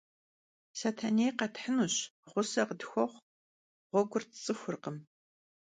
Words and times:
Setenêy 0.79 1.31
khethınuş, 1.37 1.95
ğuse 2.29 2.61
khıtxuexhu, 2.67 3.23
ğuegur 3.91 4.23
tts'ıxurkhım. 4.27 4.97